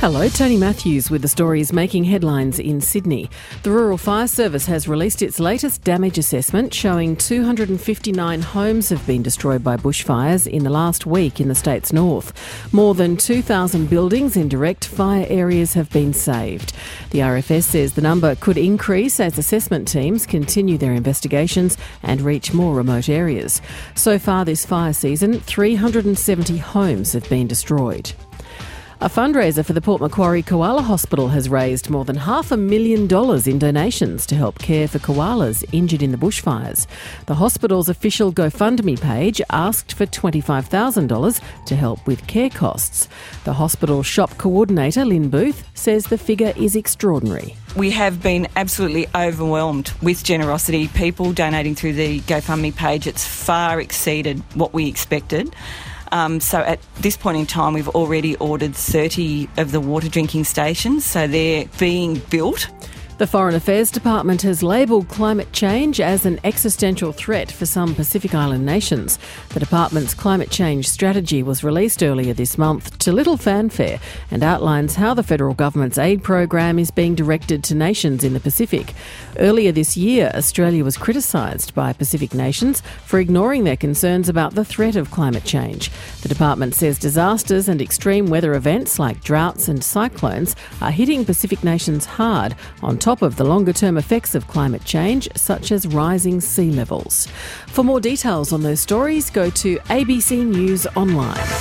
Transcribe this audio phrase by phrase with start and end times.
[0.00, 3.28] Hello, Tony Matthews with the stories making headlines in Sydney.
[3.64, 9.22] The Rural Fire Service has released its latest damage assessment showing 259 homes have been
[9.22, 12.32] destroyed by bushfires in the last week in the state's north.
[12.72, 16.72] More than 2,000 buildings in direct fire areas have been saved.
[17.10, 22.54] The RFS says the number could increase as assessment teams continue their investigations and reach
[22.54, 23.60] more remote areas.
[23.94, 28.14] So far this fire season, 370 homes have been destroyed.
[29.02, 33.06] A fundraiser for the Port Macquarie Koala Hospital has raised more than half a million
[33.06, 36.86] dollars in donations to help care for koalas injured in the bushfires.
[37.24, 43.08] The hospital's official GoFundMe page asked for $25,000 to help with care costs.
[43.44, 47.56] The hospital shop coordinator, Lynn Booth, says the figure is extraordinary.
[47.76, 50.88] We have been absolutely overwhelmed with generosity.
[50.88, 55.56] People donating through the GoFundMe page, it's far exceeded what we expected.
[56.12, 60.44] Um, so at this point in time, we've already ordered 30 of the water drinking
[60.44, 62.68] stations, so they're being built.
[63.20, 68.34] The Foreign Affairs Department has labelled climate change as an existential threat for some Pacific
[68.34, 69.18] Island nations.
[69.50, 74.94] The department's climate change strategy was released earlier this month to little fanfare and outlines
[74.94, 78.94] how the federal government's aid program is being directed to nations in the Pacific.
[79.38, 84.64] Earlier this year, Australia was criticised by Pacific nations for ignoring their concerns about the
[84.64, 85.90] threat of climate change.
[86.22, 91.62] The department says disasters and extreme weather events like droughts and cyclones are hitting Pacific
[91.62, 95.84] nations hard on top top of the longer term effects of climate change, such as
[95.88, 97.26] rising sea levels.
[97.66, 101.59] For more details on those stories, go to ABC News Online.